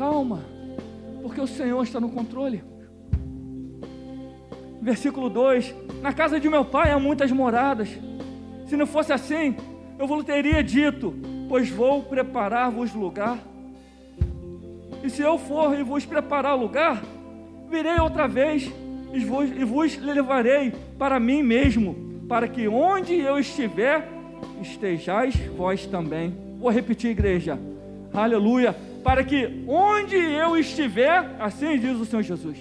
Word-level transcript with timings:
calma, 0.00 0.40
porque 1.20 1.42
o 1.42 1.46
Senhor 1.46 1.82
está 1.82 2.00
no 2.00 2.08
controle. 2.08 2.64
Versículo 4.80 5.28
2: 5.28 5.74
Na 6.00 6.10
casa 6.10 6.40
de 6.40 6.48
meu 6.48 6.64
pai 6.64 6.90
há 6.90 6.98
muitas 6.98 7.30
moradas. 7.30 7.90
Se 8.66 8.78
não 8.78 8.86
fosse 8.86 9.12
assim, 9.12 9.54
eu 9.98 10.06
vos 10.06 10.24
teria 10.24 10.64
dito: 10.64 11.14
Pois 11.50 11.68
vou 11.68 12.02
preparar-vos 12.02 12.94
lugar. 12.94 13.38
E 15.04 15.10
se 15.10 15.20
eu 15.20 15.36
for 15.36 15.78
e 15.78 15.82
vos 15.82 16.06
preparar 16.06 16.56
lugar, 16.56 17.02
virei 17.68 17.98
outra 18.00 18.26
vez 18.26 18.72
e 19.12 19.20
vos, 19.20 19.50
e 19.50 19.64
vos 19.64 19.98
levarei 19.98 20.72
para 20.98 21.20
mim 21.20 21.42
mesmo, 21.42 22.24
para 22.26 22.48
que 22.48 22.66
onde 22.66 23.18
eu 23.18 23.38
estiver, 23.38 24.08
estejais 24.62 25.36
vós 25.58 25.84
também. 25.84 26.34
Vou 26.58 26.70
repetir, 26.70 27.10
igreja. 27.10 27.58
Aleluia. 28.14 28.74
Para 29.02 29.24
que 29.24 29.64
onde 29.66 30.16
eu 30.16 30.56
estiver, 30.56 31.36
assim 31.38 31.78
diz 31.78 31.98
o 31.98 32.04
Senhor 32.04 32.22
Jesus, 32.22 32.58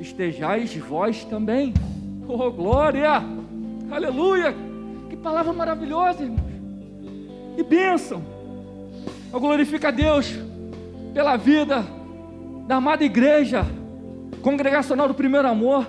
estejais 0.00 0.74
vós 0.76 1.24
também. 1.24 1.74
Oh, 2.26 2.50
glória! 2.50 3.22
Aleluia! 3.90 4.54
Que 5.08 5.16
palavra 5.16 5.52
maravilhosa, 5.52 6.22
irmãos. 6.22 6.52
E 7.56 7.62
bênção. 7.62 8.22
Eu 9.32 9.40
glorifico 9.40 9.86
a 9.86 9.90
Deus 9.90 10.34
pela 11.12 11.36
vida 11.36 11.84
da 12.66 12.76
amada 12.76 13.04
igreja 13.04 13.66
congregacional 14.42 15.08
do 15.08 15.14
primeiro 15.14 15.48
amor. 15.48 15.86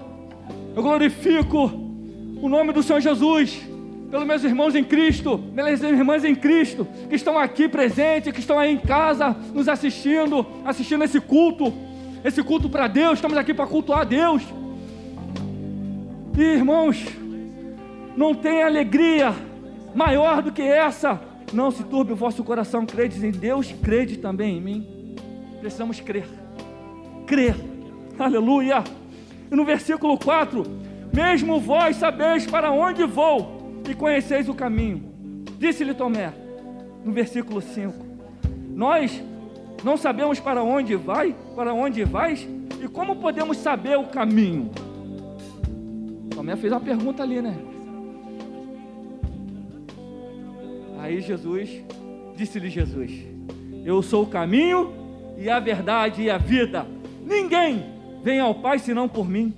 Eu 0.75 0.81
glorifico 0.81 1.71
o 2.41 2.49
nome 2.49 2.73
do 2.73 2.81
Senhor 2.81 2.99
Jesus 2.99 3.68
pelos 4.09 4.25
meus 4.25 4.43
irmãos 4.43 4.75
em 4.75 4.83
Cristo, 4.83 5.37
pelas 5.53 5.81
irmãs 5.81 6.25
em 6.25 6.33
Cristo, 6.33 6.87
que 7.07 7.15
estão 7.15 7.37
aqui 7.37 7.67
presentes, 7.67 8.33
que 8.33 8.39
estão 8.39 8.57
aí 8.57 8.73
em 8.73 8.77
casa, 8.77 9.35
nos 9.53 9.69
assistindo, 9.69 10.45
assistindo 10.65 11.03
esse 11.03 11.21
culto, 11.21 11.71
esse 12.23 12.41
culto 12.43 12.69
para 12.69 12.87
Deus, 12.87 13.15
estamos 13.15 13.37
aqui 13.37 13.53
para 13.53 13.67
cultuar 13.67 14.05
Deus. 14.05 14.43
E 16.37 16.41
irmãos, 16.41 17.05
não 18.17 18.33
tem 18.33 18.63
alegria 18.63 19.33
maior 19.93 20.41
do 20.41 20.51
que 20.51 20.61
essa. 20.61 21.21
Não 21.53 21.71
se 21.71 21.83
turbe 21.83 22.13
o 22.13 22.15
vosso 22.15 22.43
coração, 22.43 22.85
credes 22.85 23.23
em 23.23 23.31
Deus, 23.31 23.71
crede 23.83 24.17
também 24.17 24.57
em 24.57 24.61
mim. 24.61 25.15
Precisamos 25.59 25.99
crer. 25.99 26.27
Crer. 27.27 27.55
Aleluia. 28.17 28.83
E 29.51 29.55
no 29.55 29.65
versículo 29.65 30.17
4: 30.17 30.63
Mesmo 31.13 31.59
vós 31.59 31.97
sabeis 31.97 32.45
para 32.45 32.71
onde 32.71 33.03
vou 33.03 33.58
e 33.89 33.95
conheceis 33.95 34.47
o 34.47 34.53
caminho. 34.53 35.03
Disse-lhe 35.57 35.93
Tomé, 35.93 36.31
no 37.03 37.11
versículo 37.11 37.59
5: 37.59 37.93
Nós 38.69 39.21
não 39.83 39.97
sabemos 39.97 40.39
para 40.39 40.63
onde 40.63 40.95
vai, 40.95 41.35
para 41.55 41.73
onde 41.73 42.03
vais, 42.03 42.47
e 42.81 42.87
como 42.87 43.15
podemos 43.15 43.57
saber 43.57 43.97
o 43.97 44.05
caminho? 44.05 44.69
Tomé 46.29 46.55
fez 46.55 46.71
uma 46.71 46.79
pergunta 46.79 47.23
ali, 47.23 47.41
né? 47.41 47.57
Aí 50.99 51.19
Jesus, 51.21 51.83
disse-lhe 52.35 52.69
Jesus: 52.69 53.11
Eu 53.83 54.01
sou 54.03 54.23
o 54.23 54.27
caminho 54.27 54.93
e 55.37 55.49
a 55.49 55.59
verdade 55.59 56.21
e 56.21 56.29
a 56.29 56.37
vida. 56.37 56.85
Ninguém 57.25 57.83
vem 58.23 58.39
ao 58.39 58.53
Pai 58.53 58.77
senão 58.77 59.09
por 59.09 59.27
mim. 59.27 59.53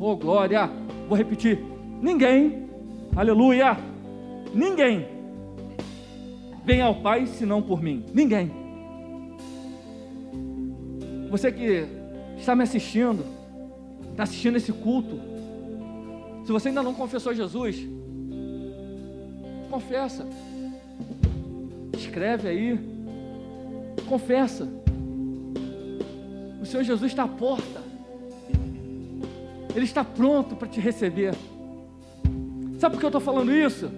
Oh 0.00 0.16
glória! 0.16 0.70
Vou 1.08 1.16
repetir: 1.16 1.60
ninguém, 2.00 2.65
aleluia, 3.14 3.76
ninguém 4.54 5.06
vem 6.64 6.80
ao 6.80 6.96
Pai 6.96 7.26
senão 7.26 7.62
por 7.62 7.80
mim. 7.80 8.04
Ninguém. 8.12 8.50
Você 11.30 11.52
que 11.52 11.86
está 12.36 12.54
me 12.54 12.64
assistindo, 12.64 13.24
está 14.10 14.24
assistindo 14.24 14.56
esse 14.56 14.72
culto, 14.72 15.20
se 16.44 16.52
você 16.52 16.68
ainda 16.68 16.82
não 16.82 16.94
confessou 16.94 17.34
Jesus, 17.34 17.86
confessa. 19.68 20.26
Escreve 21.96 22.48
aí. 22.48 22.80
Confessa. 24.08 24.68
O 26.62 26.64
Senhor 26.64 26.82
Jesus 26.84 27.12
está 27.12 27.24
à 27.24 27.28
porta. 27.28 27.82
Ele 29.74 29.84
está 29.84 30.04
pronto 30.04 30.56
para 30.56 30.68
te 30.68 30.80
receber. 30.80 31.34
Sabe 32.78 32.94
por 32.94 33.00
que 33.00 33.06
eu 33.06 33.08
estou 33.08 33.20
falando 33.20 33.52
isso? 33.52 33.90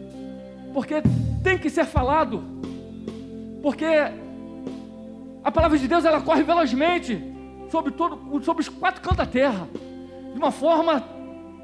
Porque 0.72 1.02
tem 1.42 1.58
que 1.58 1.68
ser 1.68 1.84
falado. 1.84 2.42
Porque 3.62 3.86
a 5.42 5.50
palavra 5.50 5.78
de 5.78 5.88
Deus 5.88 6.04
ela 6.04 6.20
corre 6.20 6.42
velozmente 6.42 7.20
sobre, 7.70 7.92
todo, 7.92 8.42
sobre 8.44 8.62
os 8.62 8.68
quatro 8.68 9.00
cantos 9.00 9.18
da 9.18 9.26
terra. 9.26 9.68
De 10.32 10.38
uma 10.38 10.52
forma 10.52 11.00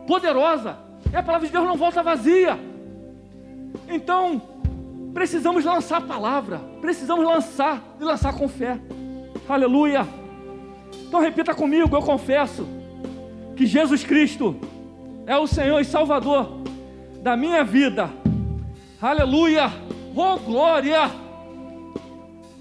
poderosa. 0.07 0.77
E 1.13 1.17
a 1.17 1.23
palavra 1.23 1.47
de 1.47 1.53
Deus 1.53 1.67
não 1.67 1.77
volta 1.77 2.03
vazia. 2.03 2.59
Então, 3.89 4.43
precisamos 5.13 5.65
lançar 5.65 5.99
a 5.99 6.01
palavra, 6.01 6.59
precisamos 6.81 7.25
lançar 7.25 7.81
e 8.01 8.05
lançar 8.05 8.35
com 8.37 8.49
fé. 8.49 8.81
Aleluia. 9.49 10.07
Então 11.07 11.21
repita 11.21 11.55
comigo, 11.55 11.95
eu 11.95 12.03
confesso 12.03 12.67
que 13.55 13.67
Jesus 13.67 14.03
Cristo 14.03 14.57
é 15.27 15.37
o 15.37 15.47
Senhor 15.47 15.79
e 15.81 15.85
Salvador 15.85 16.64
da 17.25 17.39
minha 17.39 17.65
vida. 17.65 18.11
Aleluia. 19.01 19.73
Oh 20.15 20.37
glória. 20.39 21.11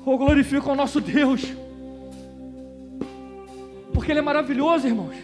Oh 0.05 0.17
glorifica 0.17 0.71
o 0.71 0.75
nosso 0.75 1.01
Deus. 1.01 1.45
Porque 3.93 4.13
ele 4.13 4.19
é 4.19 4.21
maravilhoso, 4.21 4.87
irmãos. 4.87 5.17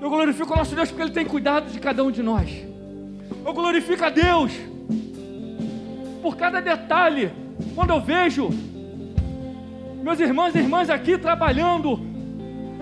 Eu 0.00 0.08
glorifico 0.08 0.54
o 0.54 0.56
nosso 0.56 0.74
Deus 0.74 0.88
porque 0.88 1.02
ele 1.02 1.12
tem 1.12 1.26
cuidado 1.26 1.70
de 1.70 1.78
cada 1.78 2.02
um 2.02 2.10
de 2.10 2.22
nós. 2.22 2.50
Eu 3.44 3.52
glorifico 3.52 4.06
a 4.06 4.08
Deus 4.08 4.52
por 6.22 6.38
cada 6.38 6.62
detalhe. 6.62 7.30
Quando 7.74 7.90
eu 7.90 8.00
vejo 8.00 8.48
meus 10.02 10.18
irmãos 10.18 10.54
e 10.54 10.58
irmãs 10.58 10.88
aqui 10.88 11.18
trabalhando 11.18 12.00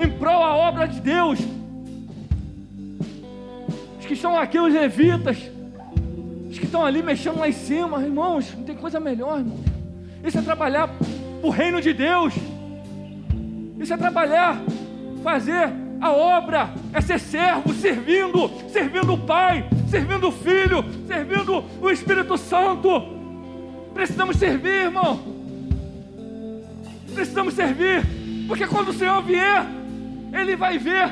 em 0.01 0.09
prol 0.09 0.39
da 0.39 0.55
obra 0.55 0.87
de 0.87 1.01
Deus, 1.01 1.41
que 4.09 4.15
estão 4.15 4.39
aqui, 4.39 4.59
os 4.59 4.73
levitas, 4.73 5.37
os 6.51 6.59
que 6.59 6.65
estão 6.65 6.85
ali 6.85 7.03
mexendo 7.03 7.39
lá 7.39 7.49
em 7.49 7.53
cima, 7.53 8.03
irmãos, 8.03 8.55
não 8.57 8.65
tem 8.65 8.75
coisa 8.75 8.99
melhor, 8.99 9.39
irmãos. 9.39 9.61
Isso 10.25 10.39
é 10.39 10.43
trabalhar 10.43 10.89
para 10.89 11.47
o 11.47 11.51
reino 11.51 11.81
de 11.81 11.93
Deus. 11.93 12.35
Isso 13.79 13.93
é 13.93 13.97
trabalhar, 13.97 14.61
fazer 15.23 15.71
a 16.01 16.11
obra 16.11 16.71
é 16.93 17.01
ser 17.01 17.21
servo, 17.21 17.75
servindo, 17.75 18.51
servindo 18.69 19.13
o 19.13 19.19
Pai, 19.19 19.69
servindo 19.89 20.29
o 20.29 20.33
Filho, 20.33 20.85
servindo 21.07 21.65
o 21.83 21.91
Espírito 21.91 22.39
Santo. 22.39 22.89
Precisamos 23.93 24.37
servir, 24.37 24.85
irmão. 24.85 25.21
Precisamos 27.13 27.53
servir, 27.53 28.03
porque 28.47 28.67
quando 28.67 28.89
o 28.89 28.93
Senhor 28.93 29.21
vier, 29.23 29.67
Ele 30.33 30.57
vai 30.57 30.79
ver. 30.79 31.11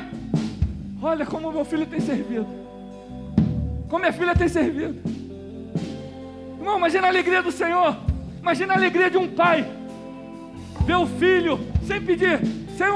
Olha 1.01 1.25
como 1.25 1.51
meu 1.51 1.63
filho 1.63 1.85
tem 1.85 1.99
servido, 1.99 2.47
como 3.87 4.01
minha 4.01 4.13
filha 4.13 4.35
tem 4.35 4.47
servido. 4.47 4.95
Irmão, 6.57 6.77
imagina 6.77 7.07
a 7.07 7.09
alegria 7.09 7.41
do 7.41 7.51
Senhor, 7.51 7.97
imagina 8.39 8.73
a 8.73 8.77
alegria 8.77 9.09
de 9.09 9.17
um 9.17 9.27
pai, 9.27 9.65
ver 10.85 10.95
o 10.95 11.05
filho, 11.05 11.59
sem 11.83 12.01
pedir, 12.01 12.39
sem 12.77 12.87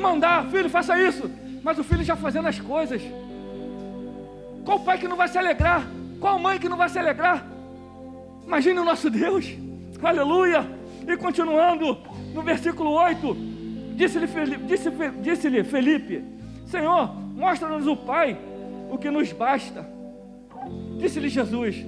mandar, 0.00 0.46
filho, 0.46 0.68
faça 0.68 1.00
isso. 1.00 1.30
Mas 1.62 1.78
o 1.78 1.84
filho 1.84 2.02
já 2.02 2.16
fazendo 2.16 2.48
as 2.48 2.58
coisas. 2.60 3.00
Qual 4.64 4.80
pai 4.80 4.98
que 4.98 5.08
não 5.08 5.16
vai 5.16 5.28
se 5.28 5.38
alegrar? 5.38 5.86
Qual 6.20 6.38
mãe 6.38 6.58
que 6.58 6.68
não 6.68 6.76
vai 6.76 6.88
se 6.88 6.98
alegrar? 6.98 7.46
Imagine 8.46 8.80
o 8.80 8.84
nosso 8.84 9.08
Deus. 9.08 9.46
Aleluia. 10.02 10.66
E 11.06 11.16
continuando 11.16 11.98
no 12.34 12.42
versículo 12.42 12.90
8, 12.90 13.34
disse-lhe 13.96 14.26
Felipe, 14.26 14.64
disse, 14.64 14.90
disse 15.22 15.64
Felipe 15.64 16.24
Senhor, 16.66 17.14
mostra-nos 17.34 17.86
o 17.86 17.96
Pai, 17.96 18.36
o 18.90 18.98
que 18.98 19.10
nos 19.10 19.32
basta. 19.32 19.93
Disse-lhe 20.98 21.28
Jesus: 21.28 21.84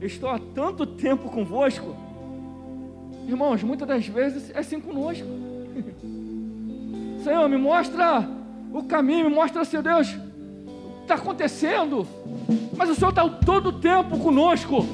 Estou 0.00 0.30
há 0.30 0.38
tanto 0.54 0.86
tempo 0.86 1.28
convosco. 1.28 1.94
Irmãos, 3.26 3.62
muitas 3.62 3.86
das 3.86 4.06
vezes 4.06 4.50
é 4.50 4.58
assim 4.58 4.80
conosco. 4.80 5.26
Senhor, 7.22 7.48
me 7.48 7.56
mostra 7.56 8.26
o 8.72 8.82
caminho, 8.84 9.28
me 9.28 9.34
mostra, 9.34 9.64
Senhor 9.64 9.82
Deus, 9.82 10.16
está 11.02 11.14
acontecendo. 11.14 12.06
Mas 12.76 12.88
o 12.88 12.94
Senhor 12.94 13.10
está 13.10 13.28
todo 13.28 13.68
o 13.68 13.72
tempo 13.72 14.18
conosco. 14.18 14.86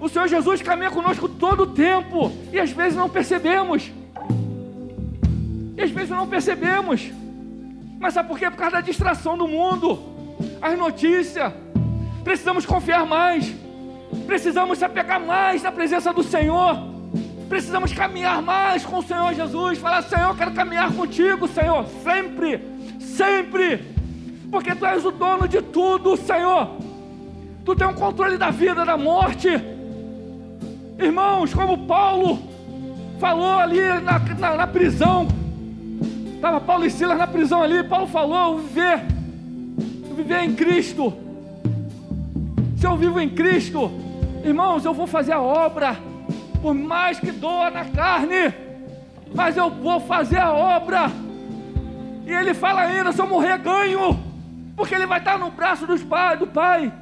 O 0.00 0.08
Senhor 0.08 0.28
Jesus 0.28 0.62
caminha 0.62 0.90
conosco 0.90 1.28
todo 1.28 1.64
o 1.64 1.66
tempo. 1.66 2.32
E 2.52 2.58
às 2.58 2.70
vezes 2.70 2.96
não 2.96 3.08
percebemos. 3.08 3.90
E 5.76 5.82
às 5.82 5.90
vezes 5.90 6.10
não 6.10 6.26
percebemos. 6.26 7.10
Mas 7.98 8.14
sabe 8.14 8.28
por 8.28 8.38
quê? 8.38 8.48
Por 8.48 8.56
causa 8.56 8.76
da 8.76 8.80
distração 8.80 9.36
do 9.36 9.48
mundo. 9.48 9.98
As 10.62 10.78
notícias. 10.78 11.52
Precisamos 12.28 12.66
confiar 12.66 13.06
mais. 13.06 13.56
Precisamos 14.26 14.76
se 14.76 14.84
apegar 14.84 15.18
mais 15.18 15.62
na 15.62 15.72
presença 15.72 16.12
do 16.12 16.22
Senhor. 16.22 16.76
Precisamos 17.48 17.90
caminhar 17.94 18.42
mais 18.42 18.84
com 18.84 18.98
o 18.98 19.02
Senhor 19.02 19.32
Jesus. 19.32 19.78
Falar, 19.78 20.02
Senhor, 20.02 20.36
quero 20.36 20.52
caminhar 20.52 20.92
contigo, 20.92 21.48
Senhor, 21.48 21.86
sempre, 22.04 22.60
sempre, 23.00 23.82
porque 24.50 24.74
Tu 24.74 24.84
és 24.84 25.06
o 25.06 25.10
dono 25.10 25.48
de 25.48 25.62
tudo, 25.62 26.18
Senhor. 26.18 26.72
Tu 27.64 27.74
tem 27.74 27.86
o 27.86 27.92
um 27.92 27.94
controle 27.94 28.36
da 28.36 28.50
vida, 28.50 28.84
da 28.84 28.98
morte. 28.98 29.48
Irmãos, 30.98 31.54
como 31.54 31.86
Paulo 31.86 32.40
falou 33.18 33.58
ali 33.58 33.80
na, 34.02 34.18
na, 34.18 34.54
na 34.54 34.66
prisão, 34.66 35.26
estava 36.34 36.60
Paulo 36.60 36.84
e 36.84 36.90
Silas 36.90 37.16
na 37.16 37.26
prisão 37.26 37.62
ali. 37.62 37.82
Paulo 37.84 38.06
falou: 38.06 38.58
viver, 38.58 39.00
viver 40.14 40.42
em 40.42 40.54
Cristo. 40.54 41.26
Se 42.78 42.86
eu 42.86 42.96
vivo 42.96 43.18
em 43.18 43.28
Cristo, 43.28 43.90
irmãos, 44.44 44.84
eu 44.84 44.94
vou 44.94 45.08
fazer 45.08 45.32
a 45.32 45.42
obra 45.42 45.98
por 46.62 46.72
mais 46.72 47.18
que 47.18 47.32
doa 47.32 47.70
na 47.70 47.84
carne, 47.86 48.54
mas 49.34 49.56
eu 49.56 49.68
vou 49.68 49.98
fazer 49.98 50.38
a 50.38 50.52
obra. 50.52 51.10
E 52.24 52.30
ele 52.30 52.54
fala 52.54 52.82
ainda: 52.82 53.10
se 53.10 53.20
eu 53.20 53.26
morrer, 53.26 53.58
ganho, 53.58 54.16
porque 54.76 54.94
ele 54.94 55.06
vai 55.06 55.18
estar 55.18 55.36
no 55.40 55.50
braço 55.50 55.88
dos 55.88 56.04
pai, 56.04 56.36
do 56.36 56.46
Pai, 56.46 56.92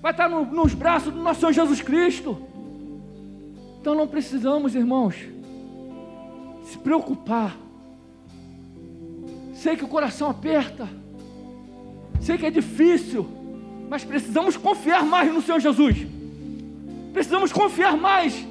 vai 0.00 0.12
estar 0.12 0.26
no, 0.26 0.46
nos 0.46 0.72
braços 0.72 1.12
do 1.12 1.20
nosso 1.20 1.40
Senhor 1.40 1.52
Jesus 1.52 1.82
Cristo. 1.82 2.38
Então 3.78 3.94
não 3.94 4.08
precisamos, 4.08 4.74
irmãos, 4.74 5.16
se 6.64 6.78
preocupar. 6.78 7.54
Sei 9.52 9.76
que 9.76 9.84
o 9.84 9.88
coração 9.88 10.30
aperta, 10.30 10.88
sei 12.22 12.38
que 12.38 12.46
é 12.46 12.50
difícil, 12.50 13.35
mas 13.88 14.04
precisamos 14.04 14.56
confiar 14.56 15.04
mais 15.04 15.32
no 15.32 15.40
Senhor 15.40 15.60
Jesus. 15.60 16.06
Precisamos 17.12 17.52
confiar 17.52 17.96
mais 17.96 18.46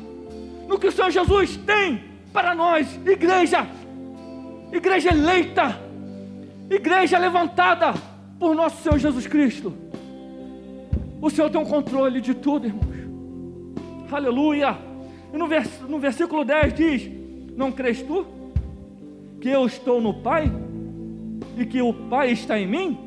no 0.67 0.79
que 0.79 0.87
o 0.87 0.91
Senhor 0.91 1.11
Jesus 1.11 1.57
tem 1.57 2.03
para 2.33 2.55
nós, 2.55 2.99
igreja, 3.05 3.67
igreja 4.71 5.09
eleita, 5.09 5.79
igreja 6.69 7.17
levantada 7.17 7.93
por 8.39 8.55
nosso 8.55 8.81
Senhor 8.81 8.97
Jesus 8.97 9.27
Cristo. 9.27 9.73
O 11.21 11.29
Senhor 11.29 11.49
tem 11.49 11.59
um 11.59 11.65
controle 11.65 12.19
de 12.19 12.33
tudo, 12.33 12.67
irmãos. 12.67 12.95
Aleluia. 14.11 14.77
E 15.33 15.37
no, 15.37 15.47
vers 15.47 15.81
no 15.81 15.99
versículo 15.99 16.43
10 16.43 16.73
diz: 16.73 17.11
Não 17.55 17.71
crês 17.71 18.01
tu 18.01 18.25
que 19.41 19.49
eu 19.49 19.65
estou 19.65 20.01
no 20.01 20.13
Pai 20.13 20.51
e 21.57 21.65
que 21.65 21.81
o 21.81 21.93
Pai 21.93 22.31
está 22.31 22.59
em 22.59 22.67
mim? 22.67 23.04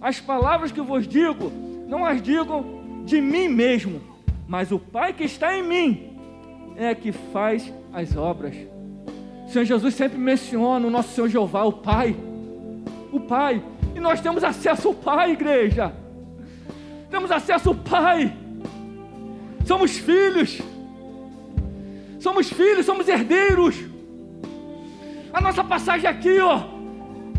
As 0.00 0.18
palavras 0.18 0.72
que 0.72 0.80
vos 0.80 1.06
digo, 1.06 1.52
não 1.86 2.04
as 2.04 2.22
digo 2.22 2.64
de 3.04 3.20
mim 3.20 3.48
mesmo, 3.48 4.00
mas 4.48 4.72
o 4.72 4.78
Pai 4.78 5.12
que 5.12 5.24
está 5.24 5.56
em 5.56 5.62
mim 5.62 6.10
é 6.76 6.94
que 6.94 7.12
faz 7.12 7.72
as 7.92 8.16
obras. 8.16 8.54
O 9.46 9.50
Senhor 9.50 9.64
Jesus 9.64 9.94
sempre 9.94 10.16
menciona 10.16 10.86
o 10.86 10.90
nosso 10.90 11.14
Senhor 11.14 11.28
Jeová, 11.28 11.64
o 11.64 11.72
Pai. 11.72 12.16
O 13.12 13.20
Pai. 13.20 13.62
E 13.94 14.00
nós 14.00 14.20
temos 14.20 14.42
acesso 14.42 14.88
ao 14.88 14.94
Pai, 14.94 15.32
igreja. 15.32 15.92
Temos 17.10 17.30
acesso 17.30 17.70
ao 17.70 17.74
Pai. 17.74 18.34
Somos 19.66 19.98
filhos. 19.98 20.62
Somos 22.20 22.50
filhos, 22.50 22.86
somos 22.86 23.08
herdeiros. 23.08 23.76
A 25.32 25.40
nossa 25.40 25.62
passagem 25.62 26.08
aqui, 26.08 26.38
ó, 26.40 26.62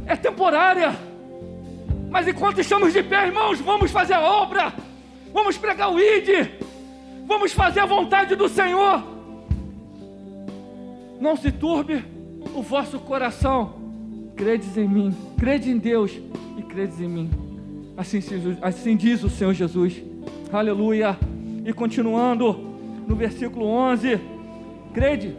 é 0.06 0.16
temporária. 0.16 0.94
Mas 2.12 2.28
enquanto 2.28 2.62
estamos 2.62 2.94
de 2.94 3.02
pé, 3.02 3.26
irmãos, 3.26 3.60
vamos 3.60 3.90
fazer 3.90 4.14
a 4.14 4.22
obra. 4.22 4.72
Vamos 5.34 5.58
pregar 5.58 5.92
o 5.92 6.00
ID. 6.00 6.52
Vamos 7.26 7.52
fazer 7.52 7.80
a 7.80 7.86
vontade 7.88 8.36
do 8.36 8.48
Senhor 8.48 9.12
não 11.22 11.36
se 11.36 11.52
turbe 11.52 12.04
o 12.56 12.64
vosso 12.64 13.00
coração. 13.00 13.76
Credes 14.36 14.76
em 14.76 14.88
mim, 14.88 15.16
crede 15.38 15.70
em 15.70 15.78
Deus 15.78 16.20
e 16.58 16.64
credes 16.64 17.00
em 17.00 17.08
mim. 17.08 17.30
Assim, 17.96 18.20
assim 18.60 18.98
diz 18.98 19.24
o 19.24 19.30
Senhor 19.30 19.54
Jesus. 19.54 20.02
Aleluia. 20.52 21.16
E 21.64 21.72
continuando 21.72 22.54
no 23.08 23.16
versículo 23.16 23.68
11: 23.68 24.20
Crede, 24.96 25.38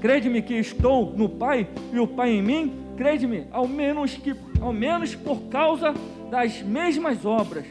crede-me 0.00 0.40
que 0.42 0.54
estou 0.54 1.12
no 1.16 1.28
Pai 1.28 1.66
e 1.92 1.98
o 1.98 2.06
Pai 2.06 2.30
em 2.30 2.42
mim. 2.42 2.72
Crede-me, 2.96 3.46
ao 3.50 3.66
menos 3.66 4.14
que, 4.14 4.32
ao 4.60 4.72
menos 4.72 5.14
por 5.14 5.42
causa 5.48 5.94
das 6.30 6.62
mesmas 6.62 7.24
obras. 7.24 7.64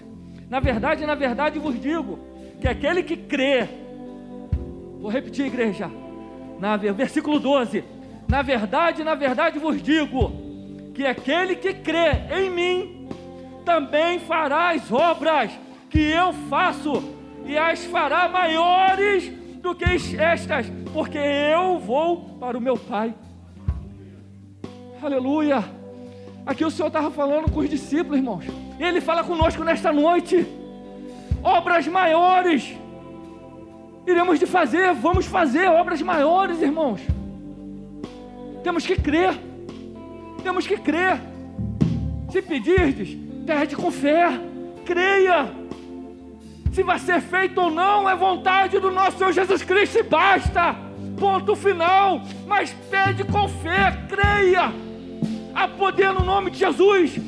Na 0.50 0.60
verdade, 0.60 1.06
na 1.06 1.16
verdade 1.16 1.60
vos 1.60 1.80
digo 1.80 2.20
que 2.60 2.68
aquele 2.68 3.04
que 3.04 3.16
crê, 3.16 3.68
vou 5.00 5.10
repetir, 5.10 5.46
igreja, 5.46 5.90
na, 6.60 6.76
versículo 6.76 7.40
12: 7.40 7.84
Na 8.28 8.42
verdade, 8.42 9.04
na 9.04 9.16
verdade 9.16 9.60
vos 9.60 9.82
digo, 9.82 10.32
que 10.94 11.06
aquele 11.06 11.56
que 11.56 11.74
crê 11.74 12.12
em 12.38 12.50
mim 12.50 13.08
também 13.64 14.20
fará 14.20 14.72
as 14.72 14.92
obras 14.92 15.52
que 15.90 16.00
eu 16.00 16.34
faço, 16.50 17.02
e 17.46 17.58
as 17.58 17.86
fará 17.86 18.28
maiores 18.28 19.30
do 19.62 19.74
que 19.74 19.86
estas, 20.18 20.70
porque 20.94 21.18
eu 21.18 21.80
vou 21.80 22.38
para 22.40 22.58
o 22.58 22.62
meu 22.62 22.78
Pai. 22.78 23.14
Aleluia. 25.02 25.79
Aqui 26.50 26.66
o 26.66 26.72
Senhor 26.72 26.88
estava 26.88 27.12
falando 27.12 27.52
com 27.52 27.60
os 27.60 27.70
discípulos, 27.70 28.18
irmãos. 28.18 28.44
E 28.80 28.84
Ele 28.84 29.00
fala 29.00 29.24
conosco 29.24 29.64
nesta 29.64 29.94
noite. 29.94 30.48
Obras 31.44 31.88
maiores 31.88 32.76
iremos 34.08 34.40
de 34.40 34.48
fazer, 34.48 34.92
vamos 34.96 35.28
fazer 35.28 35.68
obras 35.68 36.02
maiores, 36.02 36.60
irmãos. 36.60 37.02
Temos 38.64 38.84
que 38.84 39.00
crer, 39.00 39.40
temos 40.42 40.66
que 40.66 40.76
crer. 40.78 41.22
Se 42.32 42.42
pedirdes, 42.42 43.16
pede 43.46 43.76
com 43.76 43.92
fé, 43.92 44.32
creia. 44.84 45.52
Se 46.74 46.82
vai 46.82 46.98
ser 46.98 47.22
feito 47.22 47.62
ou 47.62 47.70
não, 47.70 48.10
é 48.10 48.16
vontade 48.16 48.80
do 48.80 48.90
nosso 48.90 49.20
Senhor 49.20 49.34
Jesus 49.34 49.62
Cristo 49.62 50.00
e 50.00 50.04
basta. 50.04 50.76
Ponto 51.20 51.56
final. 51.56 52.24
Mas 52.48 52.72
pede 52.90 53.24
com 53.24 53.48
fé, 53.48 54.04
creia. 54.10 54.89
Há 55.54 55.68
poder 55.68 56.14
no 56.14 56.24
nome 56.24 56.52
de 56.52 56.60
Jesus. 56.60 57.20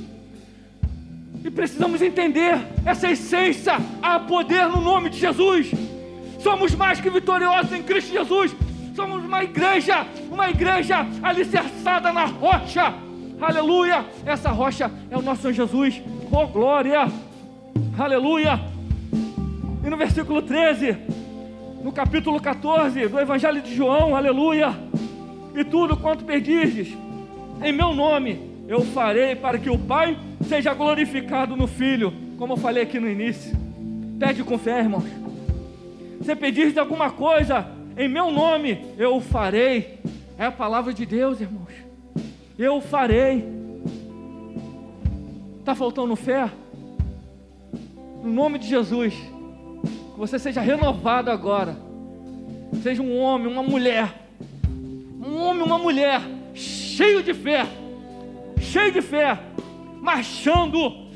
E 1.44 1.50
precisamos 1.50 2.02
entender 2.02 2.60
essa 2.86 3.10
essência. 3.10 3.78
Há 4.02 4.20
poder 4.20 4.68
no 4.68 4.80
nome 4.80 5.10
de 5.10 5.20
Jesus. 5.20 5.72
Somos 6.40 6.74
mais 6.76 7.00
que 7.00 7.10
vitoriosos 7.10 7.72
em 7.74 7.84
Cristo 7.84 8.12
Jesus. 8.12 8.56
Somos 8.96 9.24
uma 9.24 9.44
igreja, 9.44 10.06
uma 10.30 10.50
igreja 10.50 11.08
alicerçada 11.24 12.12
na 12.12 12.26
rocha. 12.26 12.94
Aleluia! 13.40 14.06
Essa 14.26 14.50
rocha 14.50 14.92
é 15.10 15.18
o 15.18 15.22
nosso 15.22 15.42
Senhor 15.42 15.54
Jesus. 15.54 16.02
Oh 16.32 16.46
glória! 16.48 17.08
Aleluia! 17.98 18.60
E 19.84 19.90
no 19.90 19.98
versículo 19.98 20.42
13, 20.42 20.96
no 21.84 21.92
capítulo 21.92 22.40
14 22.40 23.08
do 23.08 23.20
Evangelho 23.20 23.62
de 23.62 23.76
João, 23.76 24.16
aleluia! 24.16 24.76
E 25.56 25.64
tudo 25.64 25.98
quanto 25.98 26.24
pedires, 26.24 26.96
em 27.64 27.72
meu 27.72 27.94
nome, 27.94 28.64
eu 28.68 28.82
farei 28.82 29.36
para 29.36 29.60
que 29.60 29.70
o 29.70 29.78
Pai 29.78 30.18
seja 30.48 30.74
glorificado 30.74 31.56
no 31.56 31.68
Filho, 31.68 32.14
como 32.38 32.54
eu 32.54 32.58
falei 32.58 32.84
aqui 32.84 33.00
no 33.00 33.10
início. 33.10 33.56
Pede 34.20 34.44
com 34.44 34.58
fé, 34.58 34.80
irmãos. 34.80 35.06
Se 36.24 36.36
pedir 36.36 36.72
de 36.72 36.80
alguma 36.80 37.10
coisa 37.10 37.68
em 37.98 38.08
meu 38.08 38.32
nome, 38.32 38.94
eu 38.98 39.20
farei. 39.20 40.00
É 40.38 40.46
a 40.46 40.52
palavra 40.52 40.94
de 40.94 41.06
Deus, 41.06 41.42
irmãos. 41.42 41.72
Eu 42.58 42.82
farei. 42.82 43.46
Está 45.60 45.76
faltando 45.76 46.16
fé? 46.16 46.50
No 48.24 48.32
nome 48.32 48.60
de 48.60 48.68
Jesus, 48.68 49.14
que 49.14 50.18
você 50.18 50.40
seja 50.40 50.62
renovado 50.62 51.30
agora. 51.30 51.76
Seja 52.82 53.02
um 53.02 53.20
homem, 53.20 53.52
uma 53.52 53.64
mulher. 53.64 54.14
Um 55.24 55.38
homem, 55.38 55.64
uma 55.64 55.78
mulher, 55.78 56.22
cheio 56.92 57.24
de 57.24 57.34
fé, 57.34 57.66
cheio 58.60 58.92
de 58.92 59.02
fé, 59.02 59.40
marchando 60.02 61.08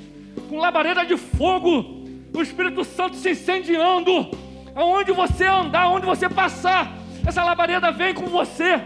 com 0.50 0.58
labareda 0.58 1.06
de 1.06 1.18
fogo, 1.18 2.06
o 2.34 2.42
Espírito 2.42 2.84
Santo 2.84 3.16
se 3.16 3.32
incendiando 3.32 4.30
aonde 4.74 5.12
você 5.12 5.46
andar, 5.46 5.84
aonde 5.84 6.06
você 6.06 6.30
passar, 6.30 6.94
essa 7.26 7.44
labareda 7.44 7.92
vem 7.92 8.14
com 8.14 8.26
você. 8.26 8.82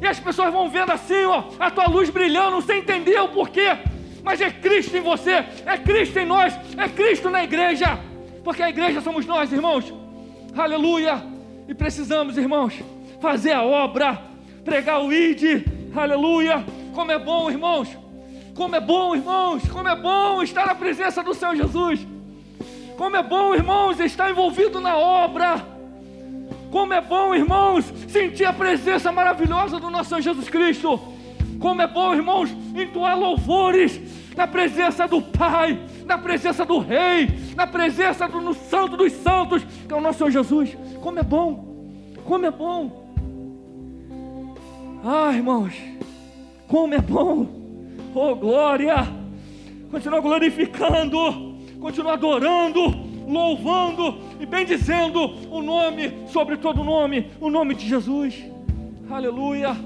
E 0.00 0.06
as 0.06 0.20
pessoas 0.20 0.52
vão 0.52 0.68
vendo 0.68 0.92
assim, 0.92 1.24
ó, 1.24 1.44
a 1.58 1.70
tua 1.70 1.88
luz 1.88 2.08
brilhando, 2.08 2.62
sem 2.62 2.78
entender 2.78 3.18
o 3.20 3.28
porquê. 3.28 3.76
Mas 4.22 4.40
é 4.40 4.50
Cristo 4.50 4.96
em 4.96 5.00
você, 5.00 5.44
é 5.66 5.76
Cristo 5.78 6.18
em 6.18 6.26
nós, 6.26 6.56
é 6.76 6.88
Cristo 6.88 7.30
na 7.30 7.42
igreja. 7.42 7.98
Porque 8.44 8.62
a 8.62 8.68
igreja 8.68 9.00
somos 9.00 9.26
nós, 9.26 9.52
irmãos. 9.52 9.92
Aleluia. 10.56 11.22
E 11.66 11.74
precisamos, 11.74 12.36
irmãos, 12.38 12.74
fazer 13.20 13.52
a 13.52 13.62
obra, 13.62 14.20
pregar 14.64 15.02
o 15.02 15.12
ID. 15.12 15.77
Aleluia. 15.94 16.64
Como 16.94 17.10
é 17.10 17.18
bom, 17.18 17.50
irmãos. 17.50 17.88
Como 18.54 18.74
é 18.74 18.80
bom, 18.80 19.14
irmãos. 19.14 19.68
Como 19.68 19.88
é 19.88 19.96
bom 19.96 20.42
estar 20.42 20.66
na 20.66 20.74
presença 20.74 21.22
do 21.22 21.34
Senhor 21.34 21.56
Jesus. 21.56 22.06
Como 22.96 23.16
é 23.16 23.22
bom, 23.22 23.54
irmãos, 23.54 24.00
estar 24.00 24.30
envolvido 24.30 24.80
na 24.80 24.96
obra. 24.96 25.64
Como 26.70 26.92
é 26.92 27.00
bom, 27.00 27.34
irmãos, 27.34 27.84
sentir 28.08 28.44
a 28.44 28.52
presença 28.52 29.10
maravilhosa 29.10 29.78
do 29.78 29.88
nosso 29.88 30.10
Senhor 30.10 30.20
Jesus 30.20 30.48
Cristo. 30.48 31.00
Como 31.60 31.80
é 31.80 31.86
bom, 31.86 32.14
irmãos, 32.14 32.50
entoar 32.74 33.18
louvores 33.18 34.00
na 34.36 34.46
presença 34.46 35.08
do 35.08 35.22
Pai, 35.22 35.80
na 36.04 36.18
presença 36.18 36.64
do 36.64 36.78
Rei, 36.78 37.28
na 37.56 37.66
presença 37.66 38.28
do 38.28 38.54
Santo 38.54 38.96
dos 38.96 39.12
Santos, 39.12 39.64
que 39.86 39.92
é 39.92 39.96
o 39.96 40.00
nosso 40.00 40.18
Senhor 40.18 40.30
Jesus. 40.30 40.76
Como 41.00 41.18
é 41.18 41.22
bom, 41.22 42.12
como 42.24 42.46
é 42.46 42.50
bom. 42.50 43.07
Ah, 45.04 45.32
irmãos, 45.34 45.74
como 46.66 46.94
é 46.94 47.00
bom. 47.00 47.46
Oh, 48.14 48.34
glória. 48.34 48.96
Continua 49.90 50.20
glorificando, 50.20 51.56
continua 51.80 52.14
adorando 52.14 53.08
louvando 53.28 54.18
e 54.40 54.46
bendizendo 54.46 55.20
o 55.50 55.60
nome 55.60 56.26
sobre 56.28 56.56
todo 56.56 56.82
nome, 56.82 57.30
o 57.40 57.50
nome 57.50 57.74
de 57.74 57.86
Jesus. 57.86 58.42
Aleluia. 59.10 59.76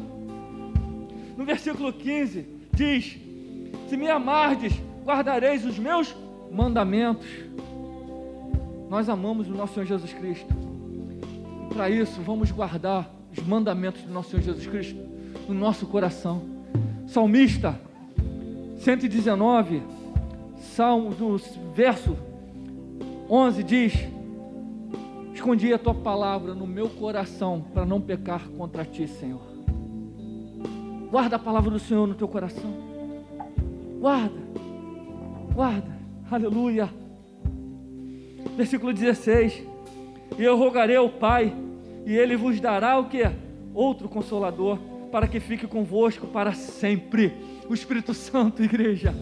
No 1.37 1.45
versículo 1.45 1.93
15 1.93 2.47
diz: 2.73 3.19
Se 3.89 3.97
me 3.97 4.09
amardes, 4.09 4.73
guardareis 5.05 5.65
os 5.65 5.79
meus 5.79 6.15
mandamentos. 6.51 7.27
Nós 8.89 9.09
amamos 9.09 9.49
o 9.49 9.53
nosso 9.53 9.75
Senhor 9.75 9.87
Jesus 9.87 10.13
Cristo. 10.13 10.55
Para 11.75 11.91
isso, 11.91 12.21
vamos 12.21 12.51
guardar 12.51 13.11
os 13.33 13.43
mandamentos 13.47 14.03
do 14.03 14.13
nosso 14.13 14.31
Senhor 14.31 14.43
Jesus 14.43 14.67
Cristo 14.67 15.01
no 15.49 15.55
nosso 15.55 15.87
coração. 15.87 16.43
Salmista 17.07 17.79
119, 18.79 19.83
Salmo 20.57 21.15
do 21.15 21.37
verso 21.75 22.17
11 23.29 23.63
diz: 23.63 23.95
Escondi 25.35 25.73
a 25.73 25.79
tua 25.79 25.95
palavra 25.95 26.55
no 26.55 26.67
meu 26.67 26.89
coração 26.89 27.65
para 27.73 27.85
não 27.87 28.01
pecar 28.01 28.49
contra 28.51 28.85
ti, 28.85 29.09
Senhor. 29.09 29.41
Guarda 31.11 31.37
a 31.37 31.39
palavra 31.39 31.71
do 31.71 31.79
Senhor 31.79 32.07
no 32.07 32.15
teu 32.15 32.29
coração. 32.29 32.73
Guarda, 34.01 34.41
guarda, 35.55 35.99
aleluia. 36.31 36.89
Versículo 38.57 38.93
16: 38.93 39.67
E 40.39 40.43
eu 40.43 40.57
rogarei 40.57 40.97
ao 40.97 41.09
Pai, 41.09 41.55
e 42.07 42.17
Ele 42.17 42.37
vos 42.37 42.61
dará 42.61 42.99
o 42.99 43.07
que? 43.07 43.23
Outro 43.75 44.09
consolador, 44.09 44.79
para 45.11 45.27
que 45.27 45.41
fique 45.41 45.67
convosco 45.67 46.27
para 46.27 46.53
sempre. 46.53 47.33
O 47.69 47.75
Espírito 47.75 48.13
Santo, 48.13 48.63
igreja. 48.63 49.15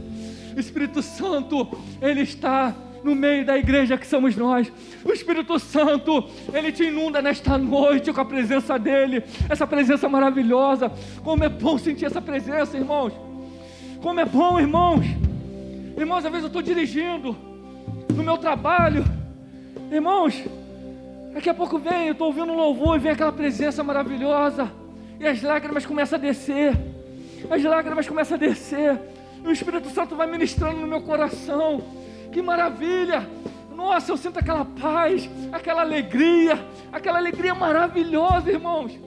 O 0.57 0.61
Espírito 0.61 1.03
Santo, 1.03 1.69
Ele 2.01 2.23
está 2.23 2.75
no 3.03 3.15
meio 3.15 3.45
da 3.45 3.57
igreja 3.57 3.97
que 3.97 4.07
somos 4.07 4.37
nós. 4.37 4.71
O 5.05 5.13
Espírito 5.13 5.59
Santo, 5.59 6.29
ele 6.53 6.71
te 6.73 6.85
inunda 6.85 7.23
nesta 7.23 7.57
noite 7.57 8.13
com 8.13 8.21
a 8.21 8.25
presença 8.25 8.79
dele, 8.79 9.23
essa 9.49 9.67
presença 9.67 10.09
maravilhosa. 10.09 10.93
Como 11.23 11.45
é 11.45 11.49
bom 11.49 11.79
sentir 11.79 12.05
essa 12.05 12.21
presença, 12.21 12.77
irmãos. 12.77 13.13
Como 14.03 14.21
é 14.21 14.25
bom, 14.25 14.59
irmãos. 14.59 15.05
Irmãos, 15.97 16.25
às 16.25 16.31
vezes 16.31 16.43
eu 16.43 16.47
estou 16.49 16.63
dirigindo 16.63 17.37
no 18.15 18.23
meu 18.23 18.39
trabalho, 18.39 19.05
irmãos. 19.91 20.43
Daqui 21.33 21.49
a 21.49 21.55
pouco 21.55 21.79
vem, 21.79 22.07
eu 22.07 22.13
estou 22.13 22.27
ouvindo 22.27 22.53
um 22.53 22.57
louvor 22.57 22.97
e 22.97 22.99
vem 22.99 23.13
aquela 23.13 23.33
presença 23.33 23.85
maravilhosa, 23.85 24.71
e 25.19 25.27
as 25.27 25.41
lágrimas 25.43 25.87
começam 25.87 26.19
a 26.19 26.21
descer, 26.21 26.77
as 27.49 27.63
lágrimas 27.63 28.09
começam 28.09 28.37
a 28.37 28.39
descer, 28.39 28.99
e 29.43 29.47
o 29.47 29.53
Espírito 29.53 29.89
Santo 29.91 30.17
vai 30.17 30.27
ministrando 30.27 30.81
no 30.81 30.87
meu 30.87 31.03
coração. 31.03 31.83
Que 32.33 32.43
maravilha! 32.43 33.29
Nossa, 33.75 34.13
eu 34.13 34.17
sinto 34.17 34.39
aquela 34.39 34.65
paz, 34.65 35.29
aquela 35.53 35.81
alegria, 35.81 36.59
aquela 36.93 37.19
alegria 37.19 37.55
maravilhosa, 37.55 38.51
irmãos. 38.51 38.99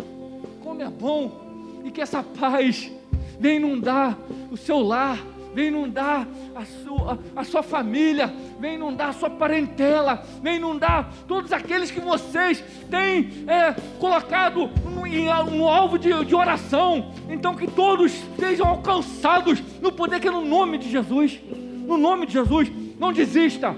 Como 0.64 0.82
é 0.82 0.90
bom 0.90 1.82
e 1.84 1.92
que 1.92 2.02
essa 2.02 2.24
paz 2.24 2.92
venha 3.40 3.58
inundar 3.58 4.18
o 4.50 4.58
seu 4.58 4.80
lar, 4.80 5.20
venha 5.54 5.70
inundar 5.70 6.28
a 6.56 6.66
sua, 6.66 7.20
a 7.36 7.44
sua 7.44 7.64
família, 7.64 8.34
venha 8.60 8.76
inundar 8.76 9.10
a 9.10 9.14
sua 9.14 9.30
parentela, 9.30 10.24
venha 10.42 10.58
inundar 10.58 11.12
todos 11.28 11.52
aqueles 11.52 11.92
que 11.92 12.00
vocês 12.00 12.64
têm 12.90 13.46
é, 13.48 13.74
colocado 14.00 14.70
no, 14.86 15.52
no 15.52 15.68
alvo 15.68 15.98
de, 15.98 16.26
de 16.26 16.36
oração. 16.36 17.14
Então, 17.30 17.56
que 17.56 17.68
todos 17.68 18.12
sejam 18.40 18.68
alcançados 18.68 19.62
no 19.82 19.92
poder 19.92 20.20
que 20.20 20.28
é 20.28 20.32
no 20.32 20.46
nome 20.46 20.78
de 20.78 20.90
Jesus. 20.90 21.40
No 21.86 21.98
nome 21.98 22.26
de 22.26 22.34
Jesus. 22.34 22.72
Não 23.00 23.12
desista. 23.12 23.76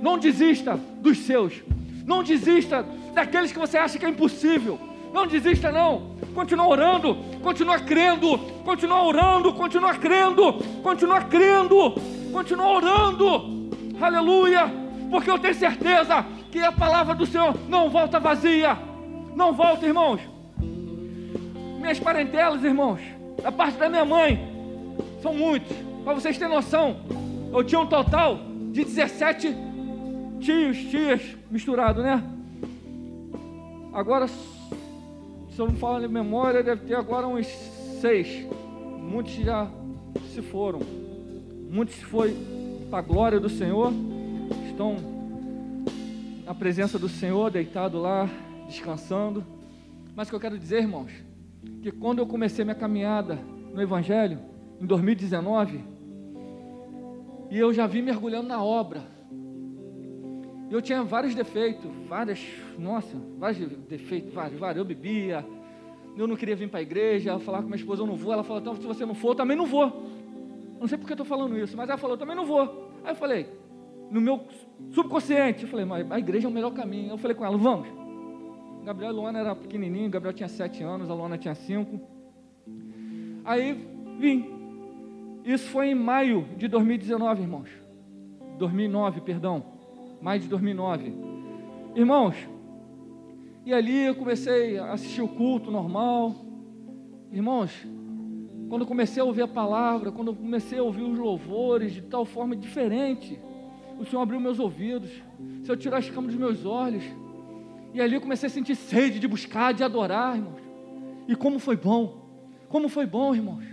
Não 0.00 0.18
desista 0.18 0.76
dos 1.00 1.18
seus. 1.18 1.54
Não 2.04 2.22
desista 2.22 2.84
daqueles 3.14 3.52
que 3.52 3.58
você 3.58 3.78
acha 3.78 3.98
que 3.98 4.04
é 4.04 4.08
impossível. 4.08 4.89
Não 5.12 5.26
desista, 5.26 5.72
não. 5.72 6.10
Continua 6.34 6.68
orando, 6.68 7.16
continua 7.42 7.78
crendo, 7.78 8.38
continua 8.64 9.02
orando, 9.02 9.52
continua 9.52 9.94
crendo, 9.94 10.54
continua 10.82 11.20
crendo, 11.22 11.94
continua 12.32 12.68
orando. 12.68 13.70
Aleluia. 14.00 14.70
Porque 15.10 15.30
eu 15.30 15.38
tenho 15.38 15.54
certeza 15.54 16.24
que 16.52 16.60
a 16.60 16.70
palavra 16.70 17.14
do 17.14 17.26
Senhor 17.26 17.54
não 17.68 17.90
volta 17.90 18.20
vazia. 18.20 18.78
Não 19.34 19.52
volta, 19.52 19.86
irmãos. 19.86 20.20
Minhas 21.80 21.98
parentelas, 21.98 22.62
irmãos, 22.62 23.00
da 23.42 23.50
parte 23.50 23.78
da 23.78 23.88
minha 23.88 24.04
mãe, 24.04 24.38
são 25.22 25.34
muitos. 25.34 25.76
Para 26.04 26.14
vocês 26.14 26.38
terem 26.38 26.54
noção, 26.54 26.96
eu 27.52 27.64
tinha 27.64 27.80
um 27.80 27.86
total 27.86 28.38
de 28.70 28.84
17 28.84 29.56
tios, 30.40 30.78
tias 30.78 31.22
misturados, 31.50 32.02
né? 32.02 32.22
Agora, 33.92 34.28
se 35.60 35.62
eu 35.62 35.68
não 35.68 35.76
falar 35.76 36.00
de 36.00 36.08
memória, 36.08 36.62
deve 36.62 36.86
ter 36.86 36.94
agora 36.94 37.28
uns 37.28 37.46
seis. 38.00 38.46
Muitos 38.98 39.34
já 39.34 39.70
se 40.32 40.40
foram. 40.40 40.80
Muitos 41.70 41.96
foi 41.96 42.34
para 42.88 43.00
a 43.00 43.02
glória 43.02 43.38
do 43.38 43.50
Senhor. 43.50 43.92
Estão 44.70 44.96
na 46.46 46.54
presença 46.54 46.98
do 46.98 47.10
Senhor, 47.10 47.50
deitado 47.50 47.98
lá, 47.98 48.26
descansando. 48.68 49.44
Mas 50.16 50.28
o 50.28 50.30
que 50.30 50.36
eu 50.36 50.40
quero 50.40 50.58
dizer, 50.58 50.78
irmãos, 50.78 51.12
que 51.82 51.92
quando 51.92 52.20
eu 52.20 52.26
comecei 52.26 52.64
minha 52.64 52.74
caminhada 52.74 53.38
no 53.74 53.82
Evangelho, 53.82 54.38
em 54.80 54.86
2019, 54.86 55.84
e 57.50 57.58
eu 57.58 57.70
já 57.74 57.86
vi 57.86 58.00
mergulhando 58.00 58.48
na 58.48 58.64
obra. 58.64 59.02
Eu 60.70 60.80
tinha 60.80 61.02
vários 61.02 61.34
defeitos, 61.34 61.90
várias, 62.08 62.40
nossa, 62.78 63.16
vários 63.38 63.68
defeitos, 63.88 64.32
vários, 64.32 64.58
vários. 64.58 64.78
Eu 64.78 64.84
bebia, 64.84 65.44
eu 66.16 66.26
não 66.28 66.36
queria 66.36 66.54
vir 66.54 66.68
para 66.68 66.78
a 66.78 66.82
igreja, 66.82 67.30
eu 67.30 67.40
falava 67.40 67.64
com 67.64 67.68
minha 67.68 67.80
esposa, 67.80 68.02
eu 68.02 68.06
não 68.06 68.14
vou. 68.14 68.32
Ela 68.32 68.44
falou, 68.44 68.60
então 68.60 68.76
se 68.76 68.86
você 68.86 69.04
não 69.04 69.14
for, 69.14 69.30
eu 69.30 69.34
também 69.34 69.56
não 69.56 69.66
vou. 69.66 70.08
Não 70.78 70.86
sei 70.86 70.96
porque 70.96 71.12
eu 71.12 71.14
estou 71.14 71.26
falando 71.26 71.58
isso, 71.58 71.76
mas 71.76 71.88
ela 71.88 71.98
falou, 71.98 72.14
eu 72.14 72.18
também 72.18 72.36
não 72.36 72.46
vou. 72.46 72.88
Aí 73.02 73.10
eu 73.10 73.16
falei, 73.16 73.48
no 74.10 74.20
meu 74.20 74.44
subconsciente, 74.92 75.64
eu 75.64 75.68
falei, 75.68 75.84
mas 75.84 76.10
a 76.10 76.18
igreja 76.18 76.46
é 76.46 76.50
o 76.50 76.52
melhor 76.52 76.72
caminho. 76.72 77.10
Eu 77.10 77.18
falei 77.18 77.36
com 77.36 77.44
ela, 77.44 77.58
vamos. 77.58 77.88
Gabriel 78.84 79.12
e 79.12 79.14
Luana 79.14 79.40
era 79.40 79.56
pequenininho, 79.56 80.08
Gabriel 80.08 80.32
tinha 80.32 80.48
sete 80.48 80.82
anos, 80.82 81.10
a 81.10 81.14
Luana 81.14 81.36
tinha 81.36 81.54
cinco. 81.54 82.00
Aí 83.44 83.72
vim, 84.18 84.60
isso 85.44 85.68
foi 85.68 85.88
em 85.88 85.94
maio 85.94 86.46
de 86.56 86.68
2019, 86.68 87.42
irmãos. 87.42 87.68
2009, 88.58 89.20
perdão. 89.20 89.79
Maio 90.20 90.40
de 90.40 90.48
2009. 90.48 91.14
Irmãos, 91.94 92.36
e 93.64 93.72
ali 93.72 94.04
eu 94.04 94.14
comecei 94.14 94.78
a 94.78 94.92
assistir 94.92 95.22
o 95.22 95.28
culto 95.28 95.70
normal. 95.70 96.34
Irmãos, 97.32 97.70
quando 98.68 98.86
comecei 98.86 99.22
a 99.22 99.24
ouvir 99.24 99.42
a 99.42 99.48
palavra, 99.48 100.12
quando 100.12 100.34
comecei 100.34 100.78
a 100.78 100.82
ouvir 100.82 101.02
os 101.02 101.18
louvores 101.18 101.92
de 101.92 102.02
tal 102.02 102.24
forma 102.24 102.54
diferente, 102.54 103.40
o 103.98 104.04
Senhor 104.04 104.22
abriu 104.22 104.38
meus 104.38 104.58
ouvidos, 104.58 105.10
o 105.62 105.64
Senhor 105.64 105.76
tirou 105.76 105.98
as 105.98 106.08
camas 106.10 106.32
dos 106.32 106.40
meus 106.40 106.64
olhos, 106.64 107.04
e 107.94 108.00
ali 108.00 108.14
eu 108.14 108.20
comecei 108.20 108.46
a 108.46 108.50
sentir 108.50 108.76
sede 108.76 109.18
de 109.18 109.26
buscar, 109.26 109.72
de 109.72 109.82
adorar, 109.82 110.36
irmãos. 110.36 110.60
E 111.26 111.34
como 111.34 111.58
foi 111.58 111.76
bom, 111.76 112.28
como 112.68 112.88
foi 112.88 113.06
bom, 113.06 113.34
irmãos. 113.34 113.64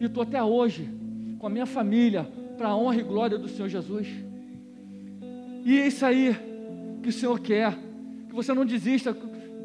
E 0.00 0.04
estou 0.04 0.22
até 0.22 0.42
hoje 0.42 0.88
com 1.38 1.46
a 1.46 1.50
minha 1.50 1.66
família 1.66 2.24
para 2.56 2.68
a 2.68 2.76
honra 2.76 2.96
e 2.96 3.02
glória 3.02 3.38
do 3.38 3.48
Senhor 3.48 3.68
Jesus. 3.68 4.25
E 5.66 5.80
é 5.80 5.88
isso 5.88 6.06
aí 6.06 6.36
que 7.02 7.08
o 7.08 7.12
Senhor 7.12 7.40
quer. 7.40 7.72
Que 8.28 8.34
você 8.34 8.54
não 8.54 8.64
desista. 8.64 9.16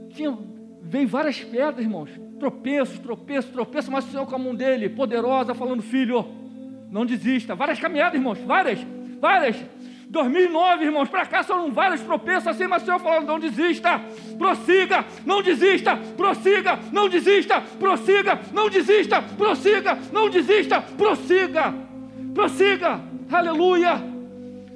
Tinha, 0.10 0.36
vem 0.82 1.06
várias 1.06 1.44
pedras, 1.44 1.86
irmãos. 1.86 2.10
Tropeços, 2.40 2.98
tropeços, 2.98 3.52
tropeços, 3.52 3.90
mas 3.92 4.08
o 4.08 4.10
Senhor 4.10 4.26
com 4.26 4.34
a 4.34 4.40
mão 4.40 4.56
dele, 4.56 4.90
poderosa, 4.90 5.54
falando, 5.54 5.84
filho, 5.84 6.26
não 6.90 7.06
desista. 7.06 7.54
Várias 7.54 7.80
caminhadas, 7.80 8.16
irmãos, 8.16 8.40
várias, 8.40 8.80
várias. 9.20 9.64
2009, 10.10 10.86
irmãos, 10.86 11.08
para 11.08 11.24
cá 11.28 11.44
são 11.44 11.72
vários 11.72 12.02
tropeços 12.02 12.48
assim, 12.48 12.66
mas 12.66 12.82
o 12.82 12.86
Senhor 12.86 13.00
falando: 13.00 13.28
não 13.28 13.40
desista, 13.40 14.02
prossiga, 14.40 15.06
não 15.24 15.44
desista, 15.44 15.96
prossiga, 16.18 16.80
não 16.92 17.08
desista, 17.08 17.62
prossiga, 17.80 18.40
não 18.52 18.70
desista, 18.72 19.22
prossiga, 19.22 20.00
não 20.12 20.30
desista, 20.32 20.82
prossiga, 20.82 21.76
prossiga, 22.34 23.00
aleluia. 23.32 24.11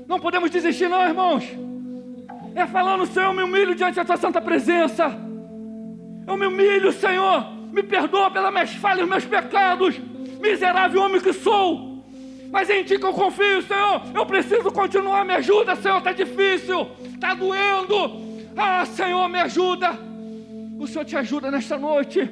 Não 0.07 0.19
podemos 0.19 0.49
desistir, 0.51 0.87
não, 0.87 1.01
irmãos. 1.01 1.43
É 2.53 2.65
falando, 2.65 3.05
Senhor, 3.05 3.27
eu 3.27 3.33
me 3.33 3.43
humilho 3.43 3.75
diante 3.75 3.95
da 3.95 4.05
tua 4.05 4.17
santa 4.17 4.39
presença. 4.39 5.05
Eu 6.27 6.37
me 6.37 6.45
humilho, 6.45 6.91
Senhor. 6.91 7.45
Me 7.71 7.83
perdoa 7.83 8.31
pelas 8.31 8.51
minhas 8.51 8.73
falhas, 8.75 9.07
meus 9.07 9.25
pecados. 9.25 9.99
Miserável 10.39 11.01
homem 11.01 11.19
que 11.19 11.33
sou. 11.33 12.03
Mas 12.51 12.69
em 12.69 12.83
ti 12.83 12.97
que 12.97 13.05
eu 13.05 13.13
confio, 13.13 13.61
Senhor. 13.63 14.01
Eu 14.13 14.25
preciso 14.25 14.71
continuar. 14.71 15.25
Me 15.25 15.33
ajuda, 15.33 15.75
Senhor. 15.75 15.97
Está 15.97 16.13
difícil. 16.13 16.87
Está 17.13 17.33
doendo. 17.33 18.23
Ah, 18.55 18.85
Senhor, 18.85 19.27
me 19.27 19.39
ajuda. 19.39 19.91
O 20.79 20.87
Senhor 20.87 21.03
te 21.03 21.17
ajuda 21.17 21.51
nesta 21.51 21.77
noite. 21.77 22.29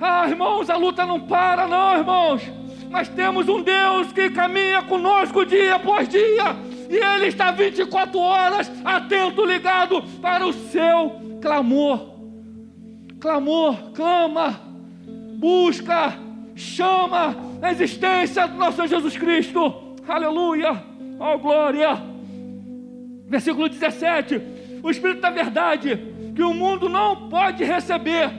Ah, 0.00 0.26
irmãos, 0.28 0.68
a 0.68 0.76
luta 0.76 1.06
não 1.06 1.20
para, 1.20 1.68
não, 1.68 1.98
irmãos. 1.98 2.42
Mas 2.92 3.08
temos 3.08 3.48
um 3.48 3.62
Deus 3.62 4.12
que 4.12 4.28
caminha 4.28 4.82
conosco 4.82 5.46
dia 5.46 5.76
após 5.76 6.06
dia. 6.06 6.54
E 6.90 6.96
Ele 6.96 7.28
está 7.28 7.50
24 7.50 8.20
horas 8.20 8.70
atento, 8.84 9.46
ligado 9.46 10.02
para 10.20 10.46
o 10.46 10.52
seu 10.52 11.38
clamor. 11.40 12.12
Clamor, 13.18 13.92
clama, 13.92 14.60
busca, 15.38 16.18
chama 16.54 17.34
a 17.62 17.72
existência 17.72 18.46
do 18.46 18.58
nosso 18.58 18.86
Jesus 18.86 19.16
Cristo. 19.16 19.96
Aleluia, 20.06 20.84
oh 21.18 21.38
glória. 21.38 21.98
Versículo 23.26 23.70
17: 23.70 24.38
O 24.82 24.90
Espírito 24.90 25.22
da 25.22 25.30
Verdade, 25.30 25.98
que 26.36 26.42
o 26.42 26.52
mundo 26.52 26.90
não 26.90 27.30
pode 27.30 27.64
receber, 27.64 28.30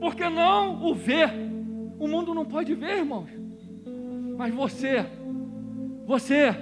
porque 0.00 0.26
não 0.30 0.82
o 0.82 0.94
vê. 0.94 1.26
O 1.98 2.08
mundo 2.08 2.32
não 2.32 2.46
pode 2.46 2.74
ver, 2.74 2.98
irmãos. 2.98 3.37
Mas 4.38 4.54
você, 4.54 5.04
você, 6.06 6.54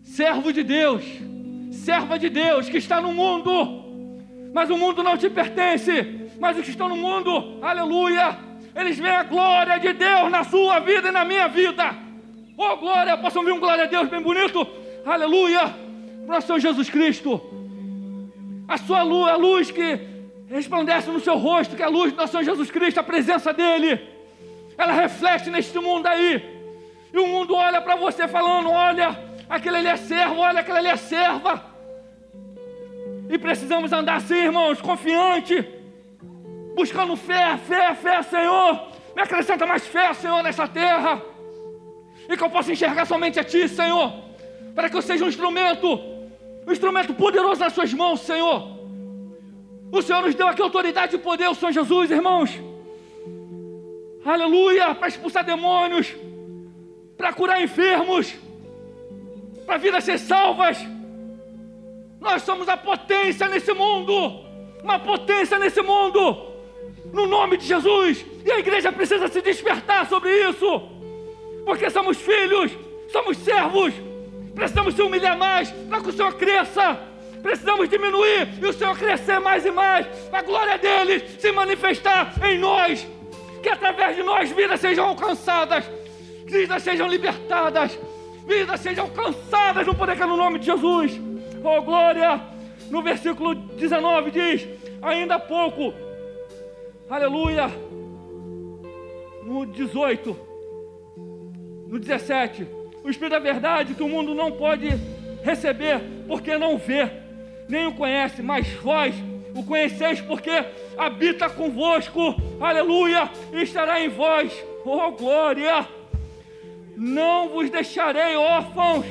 servo 0.00 0.52
de 0.52 0.62
Deus, 0.62 1.02
serva 1.72 2.16
de 2.16 2.28
Deus, 2.28 2.68
que 2.68 2.76
está 2.76 3.00
no 3.00 3.12
mundo, 3.12 3.50
mas 4.54 4.70
o 4.70 4.76
mundo 4.76 5.02
não 5.02 5.16
te 5.16 5.28
pertence, 5.28 6.30
mas 6.38 6.56
os 6.56 6.62
que 6.62 6.70
estão 6.70 6.88
no 6.88 6.94
mundo, 6.94 7.58
aleluia, 7.60 8.38
eles 8.76 8.96
veem 8.96 9.12
a 9.12 9.24
glória 9.24 9.76
de 9.80 9.92
Deus 9.92 10.30
na 10.30 10.44
sua 10.44 10.78
vida 10.78 11.08
e 11.08 11.10
na 11.10 11.24
minha 11.24 11.48
vida. 11.48 11.96
Oh, 12.56 12.76
glória, 12.76 13.18
posso 13.18 13.40
ouvir 13.40 13.50
um 13.50 13.58
glória 13.58 13.82
a 13.82 13.88
Deus 13.88 14.08
bem 14.08 14.22
bonito? 14.22 14.64
Aleluia, 15.04 15.74
para 16.28 16.38
o 16.38 16.42
Senhor 16.42 16.60
Jesus 16.60 16.88
Cristo. 16.88 17.42
A 18.68 18.78
sua 18.78 19.02
luz, 19.02 19.32
a 19.32 19.36
luz 19.36 19.70
que 19.72 19.98
resplandece 20.46 21.10
no 21.10 21.18
seu 21.18 21.38
rosto, 21.38 21.74
que 21.74 21.82
é 21.82 21.86
a 21.86 21.88
luz 21.88 22.12
do 22.12 22.18
nosso 22.18 22.30
Senhor 22.30 22.44
Jesus 22.44 22.70
Cristo, 22.70 23.00
a 23.00 23.02
presença 23.02 23.52
dEle, 23.52 24.00
ela 24.76 24.92
reflete 24.92 25.50
neste 25.50 25.76
mundo 25.80 26.06
aí. 26.06 26.57
E 27.12 27.18
o 27.18 27.26
mundo 27.26 27.54
olha 27.54 27.80
para 27.80 27.96
você 27.96 28.28
falando: 28.28 28.70
olha, 28.70 29.18
aquele 29.48 29.76
ali 29.76 29.88
é 29.88 29.96
servo, 29.96 30.40
olha, 30.40 30.60
aquele 30.60 30.78
ali 30.78 30.88
é 30.88 30.96
serva. 30.96 31.64
E 33.28 33.38
precisamos 33.38 33.92
andar 33.92 34.16
assim, 34.16 34.36
irmãos, 34.36 34.80
confiante, 34.80 35.66
buscando 36.74 37.16
fé, 37.16 37.56
fé, 37.58 37.94
fé, 37.94 38.22
Senhor. 38.22 38.88
Me 39.14 39.22
acrescenta 39.22 39.66
mais 39.66 39.86
fé, 39.86 40.12
Senhor, 40.14 40.42
nessa 40.42 40.66
terra. 40.66 41.20
E 42.28 42.36
que 42.36 42.42
eu 42.42 42.50
possa 42.50 42.72
enxergar 42.72 43.04
somente 43.06 43.40
a 43.40 43.44
Ti, 43.44 43.68
Senhor. 43.68 44.12
Para 44.74 44.88
que 44.88 44.96
eu 44.96 45.02
seja 45.02 45.24
um 45.24 45.28
instrumento, 45.28 45.98
um 46.66 46.72
instrumento 46.72 47.12
poderoso 47.14 47.60
nas 47.60 47.72
Suas 47.72 47.92
mãos, 47.92 48.20
Senhor. 48.20 48.78
O 49.90 50.02
Senhor 50.02 50.22
nos 50.22 50.34
deu 50.34 50.46
aqui 50.46 50.62
autoridade 50.62 51.16
e 51.16 51.18
poder, 51.18 51.48
o 51.48 51.54
Senhor 51.54 51.72
Jesus, 51.72 52.10
irmãos. 52.10 52.50
Aleluia, 54.24 54.94
para 54.94 55.08
expulsar 55.08 55.42
demônios 55.44 56.14
para 57.18 57.32
curar 57.32 57.60
enfermos, 57.60 58.32
para 59.66 59.76
vidas 59.76 60.04
ser 60.04 60.18
salvas. 60.18 60.78
Nós 62.20 62.42
somos 62.42 62.68
a 62.68 62.76
potência 62.76 63.48
nesse 63.48 63.74
mundo, 63.74 64.44
uma 64.82 65.00
potência 65.00 65.58
nesse 65.58 65.82
mundo, 65.82 66.46
no 67.12 67.26
nome 67.26 67.56
de 67.56 67.66
Jesus. 67.66 68.24
E 68.44 68.52
a 68.52 68.60
igreja 68.60 68.92
precisa 68.92 69.26
se 69.26 69.42
despertar 69.42 70.08
sobre 70.08 70.30
isso, 70.48 70.82
porque 71.66 71.90
somos 71.90 72.16
filhos, 72.16 72.70
somos 73.12 73.36
servos, 73.38 73.92
precisamos 74.54 74.94
se 74.94 75.02
humilhar 75.02 75.36
mais 75.36 75.70
para 75.70 76.00
que 76.00 76.10
o 76.10 76.12
Senhor 76.12 76.32
cresça. 76.34 77.00
Precisamos 77.42 77.88
diminuir 77.88 78.48
e 78.60 78.66
o 78.66 78.72
Senhor 78.72 78.96
crescer 78.98 79.38
mais 79.38 79.64
e 79.64 79.70
mais, 79.70 80.06
a 80.32 80.42
glória 80.42 80.76
dele 80.76 81.24
se 81.38 81.52
manifestar 81.52 82.34
em 82.44 82.58
nós, 82.58 83.06
que 83.62 83.68
através 83.68 84.16
de 84.16 84.24
nós 84.24 84.50
vidas 84.50 84.80
sejam 84.80 85.06
alcançadas, 85.06 85.84
vidas 86.48 86.82
sejam 86.82 87.06
libertadas, 87.06 87.98
vidas 88.46 88.80
sejam 88.80 89.04
alcançadas 89.04 89.86
no 89.86 89.94
poder 89.94 90.16
que 90.16 90.22
é 90.22 90.26
no 90.26 90.36
nome 90.36 90.58
de 90.58 90.66
Jesus. 90.66 91.20
Oh 91.62 91.82
glória! 91.82 92.40
No 92.90 93.02
versículo 93.02 93.54
19 93.54 94.30
diz: 94.30 94.66
ainda 95.02 95.36
há 95.36 95.38
pouco, 95.38 95.92
aleluia. 97.08 97.68
No 99.44 99.64
18, 99.66 100.36
no 101.86 101.98
17, 101.98 102.66
o 103.02 103.08
Espírito 103.08 103.32
da 103.32 103.38
verdade 103.38 103.94
que 103.94 104.02
o 104.02 104.08
mundo 104.08 104.34
não 104.34 104.52
pode 104.52 104.88
receber, 105.42 106.00
porque 106.26 106.58
não 106.58 106.76
vê, 106.76 107.10
nem 107.68 107.86
o 107.86 107.94
conhece, 107.94 108.42
mas 108.42 108.68
vós 108.74 109.14
o 109.54 109.64
conheceis, 109.64 110.20
porque 110.20 110.50
habita 110.96 111.48
convosco, 111.48 112.34
aleluia, 112.60 113.30
e 113.52 113.62
estará 113.62 114.00
em 114.04 114.08
vós, 114.08 114.52
oh 114.84 115.10
glória 115.12 115.97
não 116.98 117.48
vos 117.48 117.70
deixarei 117.70 118.36
órfãos, 118.36 119.06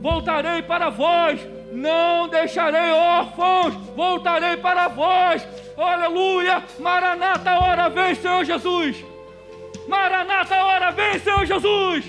voltarei 0.00 0.60
para 0.60 0.90
vós, 0.90 1.40
não 1.70 2.26
deixarei 2.26 2.90
órfãos, 2.90 3.74
voltarei 3.94 4.56
para 4.56 4.88
vós, 4.88 5.46
aleluia, 5.78 6.64
Maranata, 6.80 7.60
hora 7.60 7.88
vem, 7.88 8.16
Senhor 8.16 8.44
Jesus, 8.44 9.04
Maranata, 9.86 10.56
hora 10.64 10.90
vem, 10.90 11.20
Senhor 11.20 11.46
Jesus, 11.46 12.04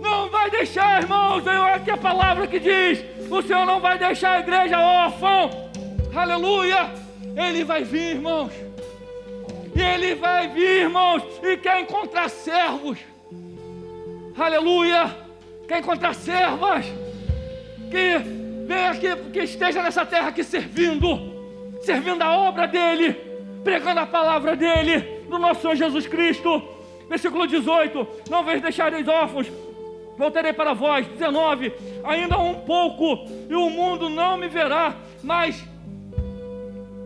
não 0.00 0.28
vai 0.28 0.50
deixar, 0.50 1.02
irmãos, 1.02 1.46
aqui 1.46 1.92
a 1.92 1.96
palavra 1.96 2.48
que 2.48 2.58
diz, 2.58 3.04
o 3.30 3.40
Senhor 3.42 3.64
não 3.64 3.78
vai 3.78 3.96
deixar 3.96 4.32
a 4.32 4.40
igreja 4.40 4.80
órfã, 4.80 5.50
aleluia, 6.16 6.92
Ele 7.36 7.62
vai 7.62 7.84
vir, 7.84 8.16
irmãos, 8.16 8.52
e 9.72 9.80
Ele 9.80 10.16
vai 10.16 10.48
vir, 10.48 10.80
irmãos, 10.82 11.22
e 11.44 11.56
quer 11.56 11.80
encontrar 11.80 12.28
servos, 12.28 12.98
aleluia, 14.38 15.14
quer 15.66 15.78
encontrar 15.78 16.14
servas, 16.14 16.86
que 17.90 18.18
venha 18.66 18.90
aqui, 18.90 19.30
que 19.32 19.40
esteja 19.40 19.82
nessa 19.82 20.04
terra 20.04 20.28
aqui 20.28 20.44
servindo, 20.44 21.78
servindo 21.80 22.22
a 22.22 22.36
obra 22.36 22.66
dele, 22.66 23.14
pregando 23.64 24.00
a 24.00 24.06
palavra 24.06 24.54
dele, 24.54 25.24
do 25.28 25.38
nosso 25.38 25.62
Senhor 25.62 25.76
Jesus 25.76 26.06
Cristo. 26.06 26.62
Versículo 27.08 27.46
18: 27.46 28.06
Não 28.28 28.44
vos 28.44 28.60
deixareis 28.60 29.06
órfãos, 29.08 29.46
voltarei 30.18 30.52
para 30.52 30.74
vós. 30.74 31.06
19: 31.06 31.72
Ainda 32.04 32.38
um 32.38 32.54
pouco, 32.54 33.26
e 33.48 33.54
o 33.54 33.70
mundo 33.70 34.08
não 34.08 34.36
me 34.36 34.48
verá, 34.48 34.96
mas, 35.22 35.64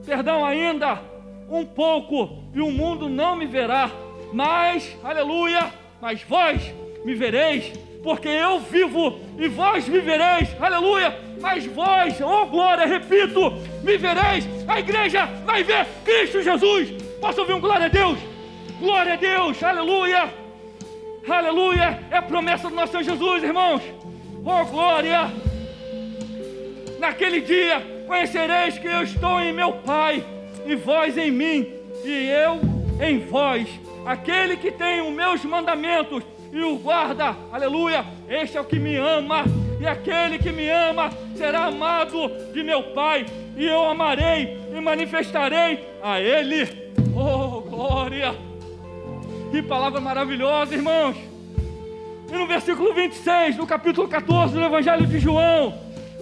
perdão, 0.05 0.45
ainda 0.45 1.01
um 1.49 1.65
pouco, 1.65 2.45
e 2.55 2.61
o 2.61 2.71
mundo 2.71 3.09
não 3.09 3.37
me 3.37 3.47
verá, 3.47 3.91
mas, 4.33 4.97
aleluia, 5.05 5.73
mas 6.01 6.23
vós 6.23 6.73
me 7.05 7.15
vereis, 7.15 7.73
porque 8.03 8.29
eu 8.29 8.61
vivo 8.61 9.19
e 9.39 9.49
vós 9.49 9.87
vivereis, 9.87 10.49
aleluia. 10.61 11.19
Mas 11.41 11.67
vós, 11.67 12.21
oh 12.21 12.47
glória, 12.47 12.87
repito, 12.87 13.53
me 13.83 13.97
vereis. 13.97 14.49
A 14.69 14.79
igreja 14.79 15.27
vai 15.45 15.63
ver 15.63 15.87
Cristo 16.05 16.43
Jesus. 16.43 16.91
Posso 17.21 17.41
ouvir 17.41 17.55
um 17.55 17.61
glória 17.61 17.87
a 17.87 17.89
Deus? 17.89 18.19
Glória 18.79 19.15
a 19.15 19.17
Deus, 19.17 19.63
aleluia, 19.63 20.33
aleluia. 21.29 22.01
É 22.11 22.17
a 22.17 22.23
promessa 22.23 22.69
do 22.69 22.75
nosso 22.75 22.93
Senhor 22.93 23.05
Jesus, 23.05 23.43
irmãos. 23.43 23.83
Oh 24.45 24.65
glória. 24.65 25.31
Naquele 26.99 27.41
dia 27.41 28.05
conhecereis 28.07 28.79
que 28.79 28.87
eu 28.87 29.03
estou 29.03 29.41
em 29.41 29.53
meu 29.53 29.73
Pai, 29.73 30.25
e 30.67 30.75
vós 30.75 31.17
em 31.17 31.31
mim, 31.31 31.67
e 32.05 32.29
eu 32.29 32.61
em 33.03 33.19
vós. 33.21 33.69
Aquele 34.05 34.57
que 34.57 34.71
tem 34.71 35.01
os 35.01 35.13
meus 35.13 35.45
mandamentos 35.45 36.25
e 36.53 36.63
o 36.63 36.79
guarda, 36.79 37.37
aleluia. 37.53 38.05
Este 38.29 38.57
é 38.57 38.61
o 38.61 38.65
que 38.65 38.79
me 38.79 38.97
ama, 38.97 39.45
e 39.81 39.87
aquele 39.87 40.39
que 40.39 40.51
me 40.51 40.69
ama 40.69 41.11
será 41.37 41.67
amado 41.67 42.29
de 42.53 42.63
meu 42.63 42.83
Pai, 42.95 43.27
e 43.57 43.67
eu 43.67 43.85
amarei 43.87 44.59
e 44.75 44.81
manifestarei 44.81 45.85
a 46.03 46.21
Ele. 46.21 46.69
Oh, 47.15 47.61
glória! 47.61 48.35
Que 49.51 49.63
palavra 49.63 50.01
maravilhosa, 50.01 50.75
irmãos! 50.75 51.17
E 52.29 52.33
no 52.33 52.47
versículo 52.47 52.95
26, 52.95 53.57
no 53.57 53.67
capítulo 53.67 54.09
14 54.09 54.55
do 54.55 54.63
Evangelho 54.63 55.07
de 55.07 55.19
João, 55.19 55.75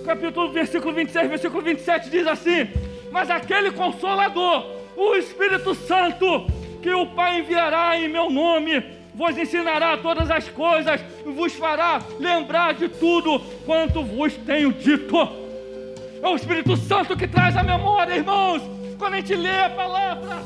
capítulo, 0.04 0.50
versículo 0.50 0.94
26, 0.94 1.28
versículo 1.28 1.62
27 1.62 2.08
diz 2.08 2.26
assim: 2.26 2.68
Mas 3.10 3.30
aquele 3.30 3.70
consolador, 3.70 4.64
o 4.96 5.14
Espírito 5.16 5.74
Santo, 5.74 6.46
que 6.80 6.90
o 6.90 7.06
Pai 7.06 7.40
enviará 7.40 7.98
em 7.98 8.08
meu 8.08 8.30
nome, 8.30 8.82
vos 9.18 9.36
ensinará 9.36 9.96
todas 9.96 10.30
as 10.30 10.48
coisas, 10.48 11.00
vos 11.26 11.52
fará 11.54 12.00
lembrar 12.20 12.74
de 12.74 12.88
tudo 12.88 13.40
quanto 13.66 14.04
vos 14.04 14.32
tenho 14.34 14.72
dito. 14.72 15.16
É 16.22 16.28
o 16.28 16.36
Espírito 16.36 16.76
Santo 16.76 17.16
que 17.16 17.26
traz 17.26 17.56
a 17.56 17.64
memória, 17.64 18.14
irmãos. 18.14 18.62
Quando 18.96 19.14
a 19.14 19.16
gente 19.16 19.34
lê 19.34 19.58
a 19.58 19.70
palavra, 19.70 20.38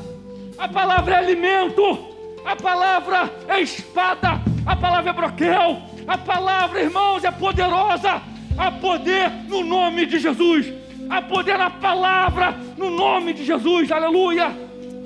a 0.57 0.67
palavra 0.67 1.13
é 1.13 1.17
alimento, 1.19 2.41
a 2.43 2.55
palavra 2.55 3.31
é 3.47 3.61
espada, 3.61 4.41
a 4.65 4.75
palavra 4.75 5.11
é 5.11 5.13
broquel, 5.13 5.81
a 6.07 6.17
palavra, 6.17 6.81
irmãos, 6.81 7.23
é 7.23 7.31
poderosa. 7.31 8.23
Há 8.57 8.71
poder 8.71 9.29
no 9.47 9.63
nome 9.63 10.07
de 10.07 10.19
Jesus. 10.19 10.73
Há 11.09 11.21
poder 11.21 11.59
na 11.59 11.69
palavra 11.69 12.55
no 12.75 12.89
nome 12.89 13.33
de 13.33 13.45
Jesus. 13.45 13.91
Aleluia. 13.91 14.51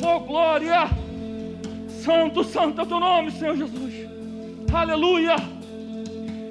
Oh 0.01 0.19
glória. 0.21 1.07
Santo, 2.08 2.41
santo 2.46 2.80
é 2.80 2.84
o 2.86 2.88
teu 2.88 3.02
nome, 3.02 3.32
Senhor 3.32 3.58
Jesus. 3.58 3.93
Aleluia. 4.72 5.36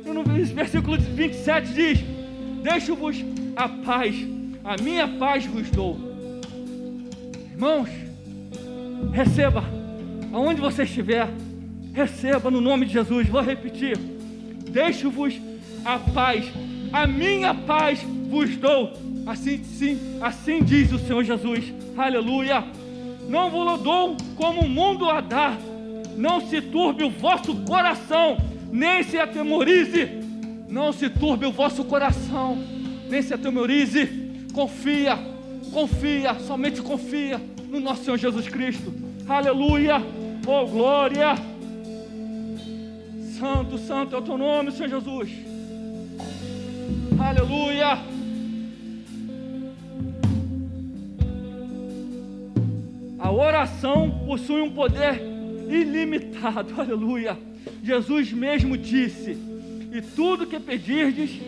E 0.05 0.11
no 0.11 0.23
versículo 0.23 0.99
27 0.99 1.73
diz: 1.73 2.05
Deixo-vos 2.63 3.25
a 3.57 3.67
paz, 3.67 4.15
a 4.63 4.83
minha 4.83 5.09
paz 5.09 5.47
vos 5.47 5.71
dou. 5.71 5.99
Irmãos, 7.53 7.89
receba, 9.15 9.65
aonde 10.31 10.61
você 10.61 10.83
estiver, 10.83 11.27
receba 11.95 12.51
no 12.51 12.61
nome 12.61 12.85
de 12.85 12.93
Jesus. 12.93 13.27
Vou 13.27 13.41
repetir: 13.41 13.97
Deixo-vos 13.97 15.41
a 15.87 15.99
paz, 15.99 16.45
a 16.93 17.07
minha 17.07 17.55
paz 17.55 18.03
vos 18.29 18.55
dou. 18.59 18.93
Assim, 19.27 19.65
sim, 19.65 20.19
assim 20.21 20.63
diz 20.63 20.93
o 20.93 20.99
Senhor 20.99 21.25
Jesus. 21.25 21.73
Aleluia. 21.97 22.63
Não 23.29 23.51
vos 23.51 23.81
dou 23.81 24.17
como 24.37 24.63
o 24.63 24.69
mundo 24.69 25.09
a 25.11 25.21
dá. 25.21 25.57
Não 26.17 26.41
se 26.41 26.61
turbe 26.61 27.05
o 27.05 27.11
vosso 27.11 27.55
coração, 27.57 28.39
nem 28.73 29.03
se 29.03 29.19
atemorize. 29.19 30.09
Não 30.69 30.93
se 30.93 31.09
turbe 31.09 31.47
o 31.47 31.53
vosso 31.53 31.85
coração, 31.85 32.59
nem 33.09 33.23
se 33.23 33.35
atemorize. 33.35 34.47
Confia, 34.53 35.19
confia, 35.73 36.35
somente 36.41 36.81
confia 36.81 37.41
no 37.69 37.79
nosso 37.81 38.05
Senhor 38.05 38.17
Jesus 38.17 38.49
Cristo. 38.49 38.93
Aleluia. 39.29 40.03
Oh 40.47 40.67
glória. 40.67 41.35
Santo, 43.39 43.77
santo 43.77 44.15
é 44.15 44.19
o 44.19 44.23
teu 44.23 44.39
nome, 44.39 44.73
Senhor 44.73 44.89
Jesus. 44.89 45.31
Aleluia. 47.19 48.16
Oração 53.37 54.23
possui 54.27 54.63
um 54.63 54.71
poder 54.71 55.21
ilimitado. 55.69 56.75
Aleluia. 56.81 57.37
Jesus 57.83 58.33
mesmo 58.33 58.77
disse: 58.77 59.37
E 59.93 60.01
tudo 60.01 60.47
que 60.47 60.59
pedirdes 60.59 61.41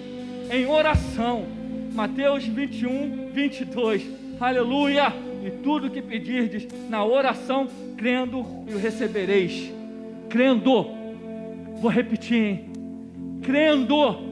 em 0.51 0.66
oração. 0.66 1.46
Mateus 1.92 2.44
21, 2.44 3.31
22. 3.33 4.07
Aleluia. 4.40 5.12
E 5.44 5.51
tudo 5.62 5.90
que 5.90 6.03
pedirdes 6.03 6.66
na 6.88 7.05
oração, 7.05 7.68
crendo, 7.96 8.44
e 8.66 8.74
o 8.74 8.79
recebereis. 8.79 9.72
Crendo. 10.29 10.87
Vou 11.81 11.90
repetir, 11.90 12.42
hein? 12.42 12.70
Crendo. 13.42 14.29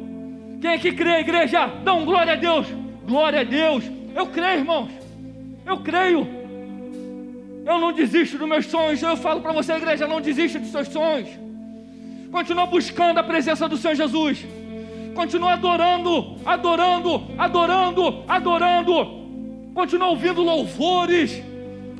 Quem 0.60 0.70
é 0.70 0.78
que 0.78 0.92
crê, 0.92 1.20
igreja? 1.20 1.66
Dão 1.84 2.04
glória 2.04 2.32
a 2.32 2.36
Deus. 2.36 2.66
Glória 3.06 3.40
a 3.40 3.44
Deus. 3.44 3.84
Eu 4.14 4.26
creio, 4.26 4.58
irmãos. 4.58 4.90
Eu 5.64 5.78
creio. 5.78 6.35
Eu 7.66 7.80
não 7.80 7.92
desisto 7.92 8.38
dos 8.38 8.48
meus 8.48 8.66
sonhos. 8.66 9.02
Eu 9.02 9.16
falo 9.16 9.40
para 9.40 9.52
você, 9.52 9.72
igreja, 9.72 10.06
não 10.06 10.20
desista 10.20 10.60
dos 10.60 10.70
seus 10.70 10.88
sonhos. 10.88 11.28
Continua 12.30 12.66
buscando 12.66 13.18
a 13.18 13.24
presença 13.24 13.68
do 13.68 13.76
Senhor 13.76 13.96
Jesus. 13.96 14.46
Continua 15.16 15.54
adorando, 15.54 16.36
adorando, 16.44 17.26
adorando, 17.36 18.24
adorando. 18.28 18.94
Continua 19.74 20.08
ouvindo 20.08 20.42
louvores. 20.42 21.42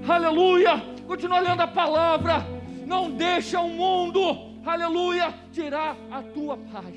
Aleluia. 0.09 0.81
Continua 1.05 1.41
lendo 1.41 1.63
a 1.63 1.67
palavra. 1.67 2.47
Não 2.87 3.11
deixa 3.11 3.61
o 3.61 3.69
mundo, 3.69 4.21
aleluia, 4.65 5.35
tirar 5.53 5.97
a 6.09 6.23
tua 6.23 6.57
paz. 6.57 6.95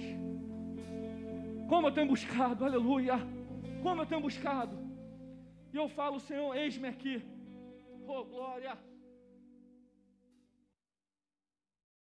Como 1.67 1.87
eu 1.87 1.91
tenho 1.91 2.07
buscado, 2.07 2.63
aleluia. 2.63 3.19
Como 3.81 4.01
eu 4.01 4.05
tenho 4.05 4.21
buscado. 4.21 4.77
E 5.73 5.77
eu 5.77 5.89
falo, 5.89 6.19
Senhor, 6.19 6.55
eis-me 6.55 6.87
aqui. 6.87 7.19
Oh, 8.11 8.25
glória. 8.25 8.88